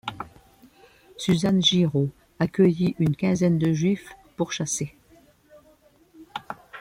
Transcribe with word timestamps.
Suzanne 1.15 1.61
Girault 1.61 2.09
accueillit 2.39 2.95
une 2.97 3.15
quinzaine 3.15 3.59
de 3.59 3.71
Juifs 3.71 4.15
pourchassés. 4.35 4.95